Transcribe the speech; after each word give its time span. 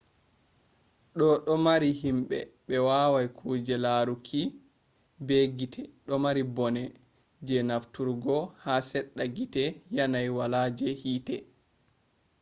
do 1.17 1.27
do 1.45 1.53
mari 1.65 1.89
himbe 2.01 2.37
be 2.67 2.75
wawai 2.87 3.27
kuje 3.37 3.75
laruki 3.85 4.41
be 5.27 5.37
gite 5.57 5.81
domari 6.07 6.43
bone 6.55 6.83
je 7.45 7.57
nafturgo 7.69 8.35
ha 8.63 8.73
sedda 8.89 9.23
hite 9.35 9.63
yanayi 9.95 10.29
wala 10.39 10.59
je 10.77 10.89
hite 11.01 11.35